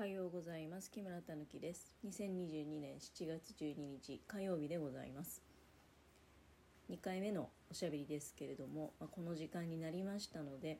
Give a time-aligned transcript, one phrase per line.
[0.00, 0.90] はようございます。
[0.90, 1.92] 木村たぬきです。
[2.06, 5.42] 2022年7月12日火曜日でございます。
[6.90, 10.78] 2回目のおしゃべりですけれども、ま、この時間になりましたので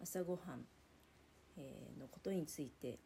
[0.00, 0.60] 朝ごはん、
[1.58, 3.00] え、のことについて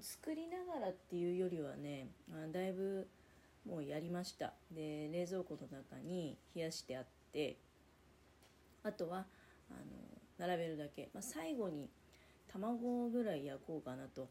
[0.00, 3.08] 作りながらっていうよりはねあだいぶ
[3.68, 4.52] もうやりました。
[4.70, 7.56] で冷蔵庫の中に冷やしてあって
[8.84, 9.26] あとは
[9.72, 11.90] あの並べるだけ、まあ、最後に
[12.46, 14.28] 卵ぐらい焼こうかなと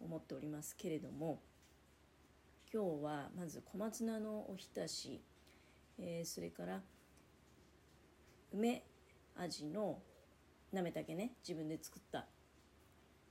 [0.00, 1.40] 思っておりますけれども
[2.72, 5.22] 今日はまず小松菜のおひたし、
[5.98, 6.80] えー、それから
[8.52, 8.84] 梅
[9.36, 9.98] 味の
[10.72, 12.26] なめたけね自分で作った、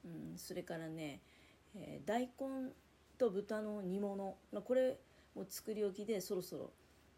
[0.06, 1.22] うん、それからね、
[1.76, 2.72] えー、大根
[3.18, 4.98] と豚の煮物、まあ、これ
[5.36, 6.72] も作り置きでそろそろ、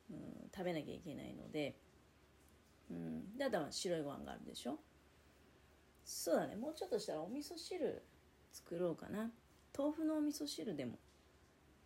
[0.09, 0.17] うん、
[0.55, 1.75] 食べなきゃいけないので、
[2.89, 4.79] うん、であとは白いご飯があるでしょ。
[6.03, 6.55] そうだね。
[6.55, 8.03] もうちょっとしたらお味噌汁
[8.55, 9.29] 作ろうかな。
[9.77, 10.93] 豆腐のお味噌汁でも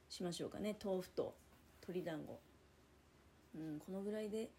[0.08, 0.78] しましょうかね。
[0.84, 1.36] 豆腐と
[1.82, 2.40] 鶏団子。
[3.56, 4.52] うんこのぐらいで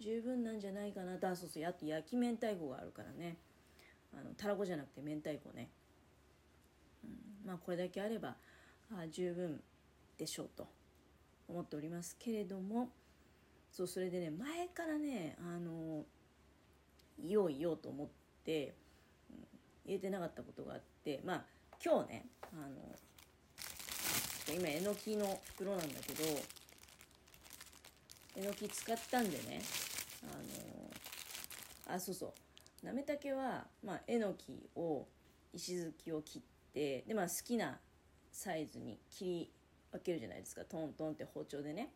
[0.00, 1.18] 十分なんじゃないかな。
[1.18, 3.36] だそうそうあと焼き明太子があるからね。
[4.14, 5.68] あのたらこじゃなくて明太子ね、
[7.04, 8.36] うん、まあこれだけあれば
[8.90, 9.60] あ十分
[10.16, 10.66] でしょうと
[11.48, 12.88] 思っておりますけれども。
[13.70, 16.02] そうそれでね前からねあの
[17.22, 18.08] 言おう言おうと思っ
[18.42, 18.74] て、
[19.30, 19.36] うん、
[19.84, 21.44] 言えてなかったことがあってまあ
[21.84, 22.96] 今日ねあの
[24.56, 26.24] 今えのきの袋なんだけど
[28.36, 29.62] えのき使ったんでね
[30.24, 30.26] あ
[31.90, 32.86] のあそうそう。
[32.86, 35.06] なめたけは、まあ、えのきを
[35.52, 37.78] 石突きを切ってで、まあ、好きな
[38.30, 39.50] サイズに切り
[39.90, 40.64] 分けるじゃないですか。
[40.64, 41.92] トントンって包丁でね。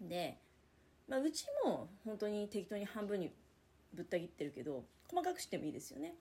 [0.00, 0.38] で、
[1.06, 3.30] まあ、うちも本当に適当に半分に
[3.94, 6.14] ぶった切ってるけど細かくしてもいいですよね。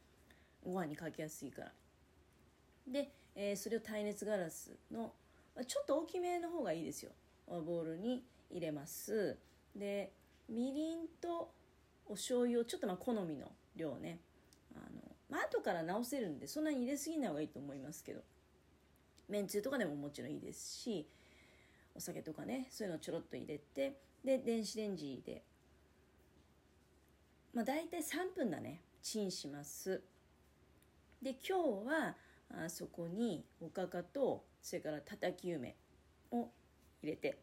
[0.64, 1.72] ご飯にかけやすいから。
[2.88, 5.14] で、えー、それを耐熱ガラスの
[5.68, 7.12] ちょっと大きめの方がいいですよ。
[7.48, 9.38] ボウルに入れます。
[9.76, 10.12] で
[10.50, 11.52] みりんと
[12.08, 14.20] お醤油をちょっとまあ好みの量ね。
[14.76, 18.22] あの、まあ後から直せるんでそんなに入れすぎない方がいいと思いますけど。
[19.28, 21.06] めんつゆとかでももちろんいいですし
[21.94, 25.44] お酒とかねそういうのをちょろっと入れてで電子レンジで。
[27.54, 28.82] まあ大体3分だね。
[29.02, 30.02] チンします。
[31.22, 32.16] で今日は
[32.52, 35.76] あそこにおかかとそれからたたき梅
[36.32, 36.50] を
[37.02, 37.38] 入れて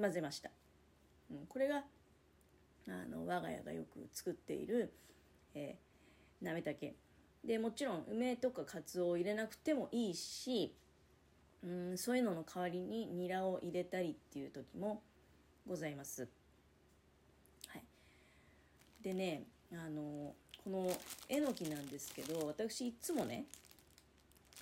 [0.00, 0.50] 混ぜました、
[1.30, 1.84] うん、これが
[2.88, 4.92] あの我が家がよく作っている、
[5.54, 6.94] えー、なめたけ。
[7.42, 10.74] でもちろん梅とかかつおを入れなくてもいいし、
[11.62, 15.02] うん、そういうのの代わりにニラを入れたりっていう時も
[15.66, 16.28] ございます。
[17.68, 17.84] はい、
[19.02, 20.34] でねあの
[20.64, 20.90] この
[21.28, 23.44] えのきなんですけど私いつもね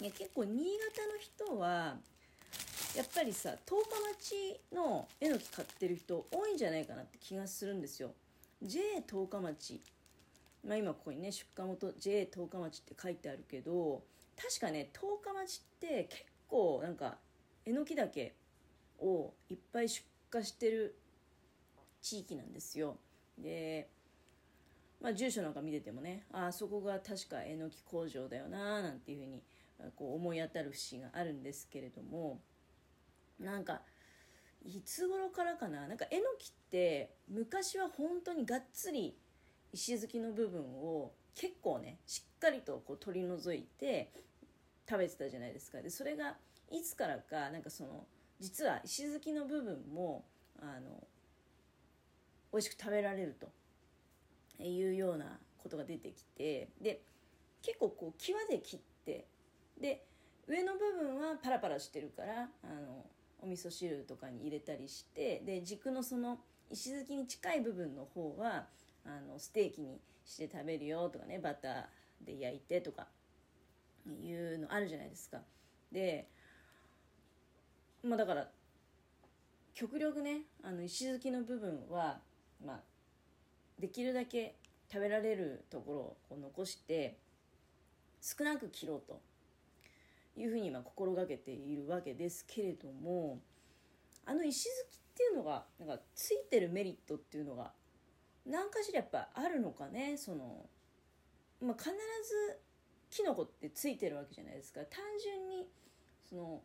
[0.01, 1.95] いや結構新潟の人は
[2.97, 3.81] やっぱりさ十日
[4.19, 8.11] 町のえのき買ってる人多いんじゃないかなって気がするんですよ。
[8.63, 9.81] J 十日町。
[10.67, 14.03] まあ今ここにね出荷元 J 十日町って書いてあるけど
[14.37, 17.17] 確かね十日町って結構なんか
[17.65, 18.35] えのきだけ
[18.99, 20.97] をいっぱい出荷してる
[22.01, 22.97] 地域なんですよ。
[23.39, 23.89] で
[25.03, 29.43] まあ、住所なんか見ててもねあそこが確かえのき工場だよななんていうふうに
[29.97, 32.41] こう思い当たる節があるんですけれども
[33.41, 33.83] なんか
[34.65, 35.89] いつ頃からかな？
[35.89, 39.17] なんかえのきって昔は本当にがっつり
[39.73, 44.13] 石突きの部分を結構ねしっかりとこう取り除いて
[44.89, 45.83] 食べてたじゃないですか。
[45.83, 46.37] でそれが
[46.71, 48.07] いつからかなんかその
[48.39, 50.25] 実は石突きの部分も
[50.61, 51.03] あの
[52.53, 53.49] 美味しく食べられると。
[54.61, 57.01] いうようなことが出てきてで
[57.63, 59.27] 結構こう際で切って
[59.81, 60.05] で
[60.49, 63.07] 上の部分はパラパラしてるからあの
[63.41, 66.39] お味噌汁とかに入れたりしてで軸のその
[66.71, 68.67] 石突きに近い部分の方は
[69.05, 73.07] あのステーキにして食べるよとかねバターで焼いてとか
[74.07, 75.39] いうのあるじゃないですか。
[75.91, 76.27] で
[78.03, 78.49] まあだから
[79.75, 82.21] 極力ねあの石突きの部分は
[82.65, 82.81] まあ
[83.83, 84.55] できるだけ
[84.89, 87.19] 食べられるところをこう残して
[88.21, 89.21] 少なく切ろうと
[90.37, 93.41] いうふうに今心がけているわけですけれども
[94.25, 97.73] あの石突きっていうのがなんかついてるメリットっていうのが
[98.47, 100.65] 何かしらやっぱあるのかねその、
[101.61, 102.61] まあ、必ず
[103.11, 104.81] キノコってついてるわけじゃないですか。
[104.83, 105.67] 単純に
[106.31, 106.63] その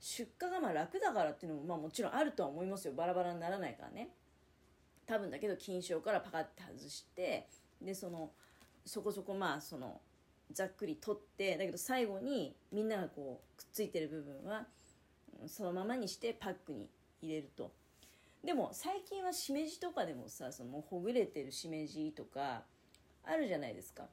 [0.00, 2.94] 出荷がまあ楽だからっていうのもまあもちろんあるとは思いますよ。
[2.94, 4.08] バラバラにならないからね。
[5.08, 7.48] 多分だけど金賞からパカッて外して
[7.80, 8.30] でその
[8.84, 10.00] そこそこまあその
[10.52, 14.66] ざっくり取ってだけど最後にみんながこうくっついてる部分は
[15.46, 16.88] そのままにしてパックに
[17.22, 17.72] 入れると。
[18.44, 22.62] でも最近はしめじとかでもさそのほぐれてるしめじとか
[23.24, 24.08] あるじゃないですか、うん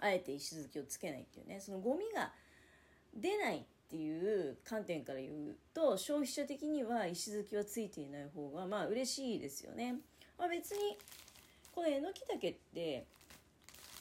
[0.00, 1.60] あえて石突きをつけないっていうね。
[1.60, 2.32] そのゴミが
[3.14, 9.96] 出ないっていう観点から言うと消費者的には石突きはついていない方がまあ嬉しいですよね、
[10.38, 10.98] まあ、別に
[11.74, 13.06] このえのきたけって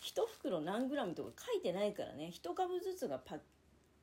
[0.04, 2.32] 1袋何グラムとか書いてないからね。
[2.34, 3.40] 1株ずつがパッ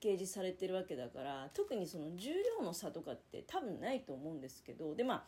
[0.00, 5.22] ケージされてるわけだから特にその重量の差とかって多分ないと思うんですけどでまあ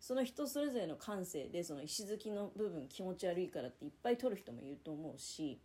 [0.00, 5.60] その人それぞれの感性でその石突きの部分気持ち悪いからっていっぱい取る人もいると思うし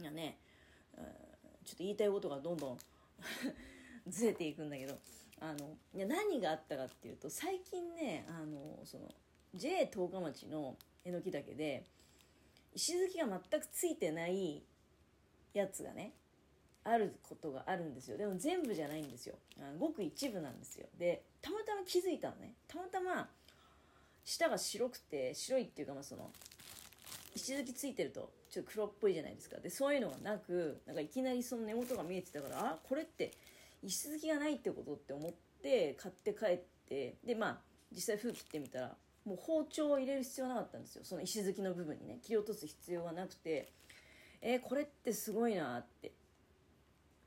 [0.00, 0.38] いやね
[0.96, 1.00] う
[1.64, 2.78] ちょっと言いたいことがどんどん
[4.08, 4.94] ずれていくんだけど
[5.40, 9.12] あのいや何があったかっていうと最近ねあのその
[9.54, 11.84] J 十日町のえのき岳で
[12.74, 14.62] 石突きが全くついてない
[15.54, 16.12] やつがね
[16.84, 18.16] あることがあるんですよ。
[18.16, 19.34] でも全部じゃないんですよ。
[19.58, 20.86] あごく一部なんですよ。
[20.96, 22.54] でたまたま気づいたのね。
[22.68, 23.28] たまたま
[24.24, 26.30] 舌が白くて白いっていうかまあその
[27.34, 29.58] 石突きついてるとちょっと黒っぽいじゃないですか。
[29.58, 33.32] でそういうのがなくなんかいきなりその根元が見えてたからあこれって
[33.82, 35.32] 石突きがないってことって思っ
[35.62, 36.58] て買って帰っ
[36.88, 37.58] てでまあ
[37.92, 41.04] 実際封切ってみたらもう包丁を入れる必要なかったんですよ。
[41.04, 42.18] その石突きの部分にね。
[42.22, 43.68] 切り落とす必要がなくて
[44.40, 46.12] えー、これってすごいなって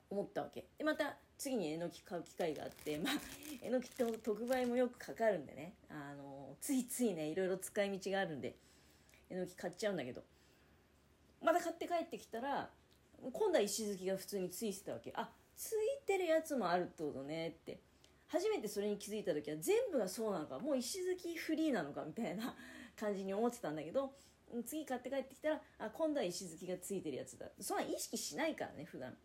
[0.10, 0.66] 思ったわけ。
[0.78, 3.14] でまた次にえのき買う機会があってまあ
[3.62, 5.74] えのきって特売もよくかかるんでね。
[5.90, 8.56] あのついついねいろいろ使い道があるんで
[9.30, 10.24] えのき買っちゃうんだけど。
[11.42, 12.70] また買って帰ってきたら
[13.22, 15.14] 今度は石突きが普通についてたわけ。
[15.16, 17.80] あついてるやつもあるってことねって。
[18.28, 20.60] 初めてそれに気づいた時は全部がそうなのか。
[20.60, 22.56] もう石突きフリーなのかみたいな
[22.96, 24.14] 感じに思ってたんだけど
[24.66, 27.50] 次買って帰ってきたらあ今度は石突きがついてるやつだ。
[27.60, 29.18] そんな意識しないからね普段。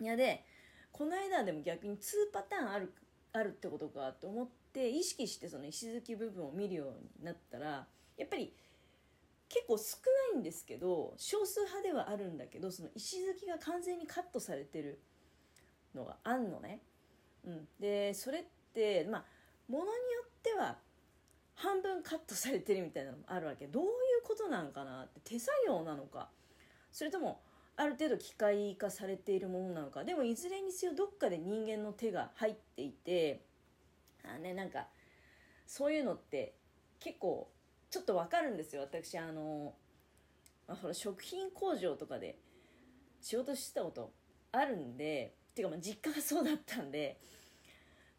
[0.00, 0.44] いやで
[0.92, 2.92] この間でも逆に2パターンある
[3.32, 7.86] あるってことかと思って意識してその石突き部分を見るようになったら
[8.16, 8.54] やっぱり
[9.48, 9.96] 結構少
[10.32, 15.00] ないんですけど少数派ではあるんだけどその石突きが完全にカットされてる
[15.94, 16.80] のがあんのね。
[17.46, 19.24] うん、でそれってまあ
[19.68, 19.94] ものによ
[20.26, 20.78] っては
[21.54, 23.66] 半分カットされてるみたいなのもあるわけ。
[23.66, 23.90] どういう
[24.22, 26.28] ことなんかなって手作業なのか。
[26.92, 27.40] それとも
[27.76, 30.04] ある程度機械化されているものなのか。
[30.04, 33.44] でもいずれにせよどっかで人間の手が入っていて
[34.24, 34.86] あねなんか
[35.66, 36.54] そういうのって
[37.00, 37.50] 結構
[37.90, 39.74] ちょっとわかるんですよ私あの、
[40.66, 42.38] まあ、ほら食品工場とかで
[43.20, 44.12] 仕事してたこと
[44.52, 47.18] あるんでていうかまあ実家がそうだったんで、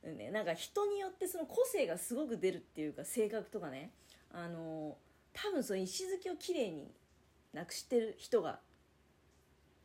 [0.04, 3.92] ね、なんか人によってその個性がすごく出るっていうか性格とかね
[4.32, 4.98] あの
[5.34, 6.92] 多分その石突きをきれいに
[7.54, 8.60] なくしてる人が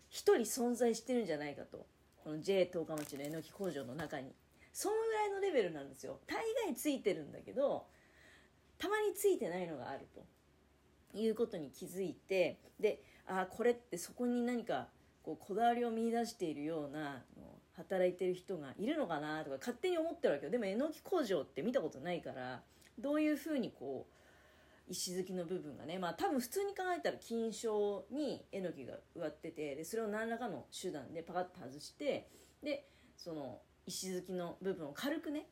[0.09, 1.87] 一人存在してるんじゃないかと
[2.23, 4.33] この J 十日町のえのき工場の中に。
[4.75, 6.19] そのぐらいのレベルなんですよ。
[6.27, 7.87] 大概ついてるんだけど
[8.85, 10.23] たまについてないのがあると。
[11.17, 14.89] いうことに気づいてであこれってそこに何か
[15.23, 17.23] こうこだわりを見出しているような
[17.77, 20.51] 働いてる人がいるのかなとか勝手に思ってるわけよ。
[20.51, 22.63] でもえのき工場って見たことないから
[22.99, 24.07] どういうふうにこ
[24.89, 32.29] う石突きの部分がねまあ多分普通に考えたら金賞にえのきが植わっててでそれを何らかの手段でパカッと外して
[32.63, 35.47] でその石突きの部分を軽くね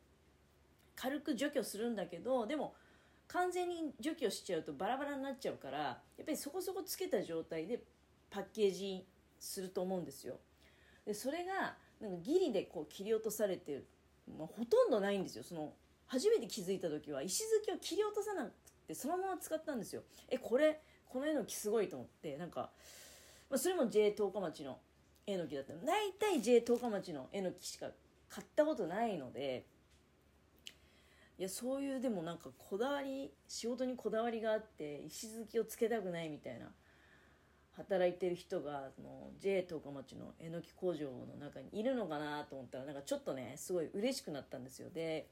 [0.95, 2.75] 軽く除去するんだけどでも
[3.33, 7.81] 完全に除去しちゃうとバラバラになっちゃうからやっぱりそこそこつけた状態で
[8.29, 9.03] パッケージ
[9.39, 10.35] すると思うんですよ。
[11.05, 13.87] でそれがなんかギリでこう切り落とされてる、
[14.37, 15.43] まあ、ほとんどないんですよ。
[15.43, 15.73] その
[16.05, 18.51] 初めて気づいた時は石突きを切り落とさなく
[18.87, 20.03] てそのまま使ったんですよ。
[20.29, 22.69] えこれこのえのきすごいと思ってなんか、
[23.49, 24.77] まあ、それも J 十日町の
[25.25, 27.87] えのきだった大体 J 十日町のえのきしか
[28.29, 29.65] 買ったことないので
[31.39, 36.71] いやそういうでもなんかこだわり仕事にこだわりがあって石突きをつけたくないみたいな
[37.75, 44.89] 働いてる人がその J 十日町のえのき工場の中にいるのかなと思ったらなんかちょっとねすごい嬉しくなったんですよ。
[44.93, 45.27] で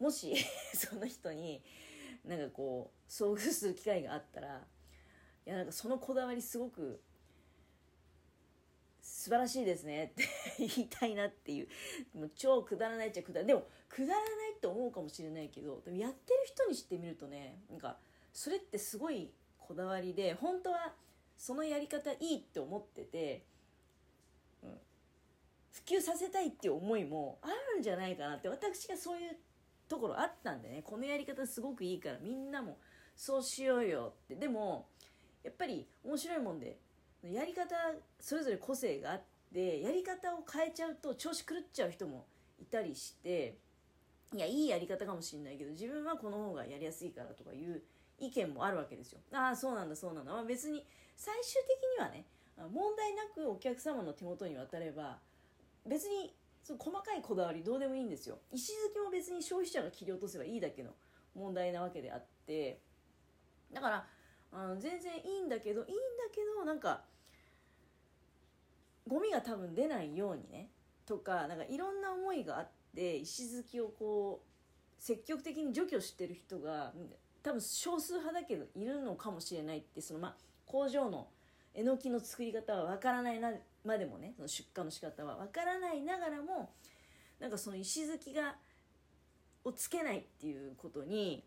[0.00, 0.34] もし
[0.74, 1.62] その人に
[2.24, 4.66] なんかこう遭遇する機会があったら
[5.46, 7.00] いやなんかそのこだわりすごく
[9.02, 10.24] 素晴らしいですねって
[10.58, 11.68] 言いたいなっていう
[12.14, 13.54] もう超くだらないっちゃくだらない。
[13.54, 17.96] でもくだらないって思うかもしれないけどでもやってる人にしてみるとねなんか
[18.32, 20.92] それってすごいこだわりで本当は
[21.36, 23.44] そのやり方いいって思ってて、
[24.62, 24.70] うん、
[25.72, 29.36] 普及させたいっていう思いもあるんじゃないかなって私がそういう
[29.88, 32.78] ところあったんでねこのやり方すごくいいからみんなも
[33.16, 34.36] そうしようよって。
[34.36, 34.86] でも
[35.42, 36.76] やっぱり面白いもんで
[37.22, 37.74] やり方
[38.20, 39.20] それぞれ個性があっ
[39.52, 42.26] てやり方を変えちゃうと調子狂っちゃう人も
[42.60, 43.56] いたりして
[44.38, 47.82] いやいいやり方かもしれないけど自分はこの方がやりやすいからとかいう
[48.20, 49.20] 意見もあるわけですよ。
[49.32, 52.24] ああそうなんだそうなんだ、まあ、別に最終的にはね
[52.72, 55.18] 問題なくお客様の手元に渡れば
[55.86, 60.90] 別にその細かいこだわりどうでもいいんですよ石突きも別に消費者が切り落とせばいいだけの
[61.34, 62.80] 問題なわけであって
[63.72, 64.06] だから
[64.52, 65.94] あの全然いいんだけどいいんだ
[66.32, 67.02] けどなんか
[69.06, 70.68] ゴミが多分出ないようにね
[71.06, 76.92] とかなんかいろんな思いがあって石突きをこう積極的に除去してる人が
[77.42, 81.28] 多分少数派だけどいるのかもしれないってそのまあ工場の
[81.74, 83.52] えのきの作り方はわからないな
[83.84, 85.36] までもねその出荷の仕方は。
[85.36, 86.70] わからないながらも
[87.38, 88.56] なんかその石突きが
[89.64, 91.44] をつけないっていうことに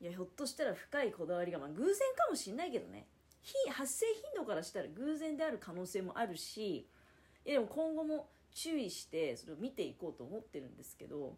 [0.00, 3.06] いやひょっとしたら深いこだわりが、まあ、偶然かもしんないけどね。
[3.72, 6.86] 発生頻度からしたら偶然である可能性もあるしい
[7.44, 11.36] やでも今後も注意してそれを見ていこうと思ってるんですけど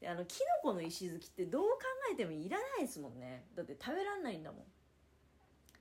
[0.00, 1.78] であのキノコの石突きってどう考
[2.12, 3.44] えてもいらないですもんね。
[3.56, 4.60] だって食べられないんだもん。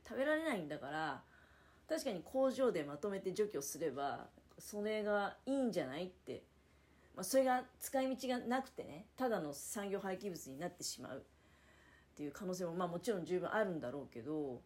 [0.07, 1.21] 食べられないんだから
[1.87, 6.43] 確かに工場でまとめて除去すればそれがいいんじゃないって、
[7.15, 11.21] まあ、それが使い道がなくてねただの産業廃棄物になってしまうっ
[12.15, 14.61] ていう可能性もまあもちろん十分あるんだろうけど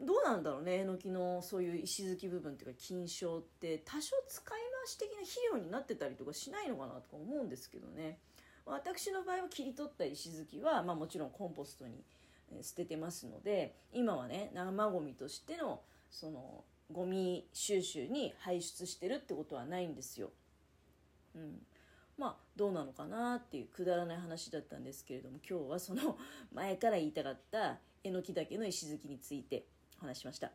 [0.00, 8.18] どうなんだろうねえのきのそういう石突き部分っていうか金賞って多少使い回し的な肥料になってたりとかしないのかなとか思うんですけどね
[8.66, 12.02] 私の場合は切り取った石突きは、まあ、もちろんコンポストに
[12.62, 20.30] 捨ててますので今はね生ゴミとしてのそのゴミ収集に排出してるってことはないんですよ。
[21.34, 21.58] うん、
[22.18, 26.16] まあどうなのかなっていうくだらない話だったんですけれども今日はその
[26.52, 29.64] 前から言いたかったえのき岳の石突きについて
[30.00, 30.52] 話しました。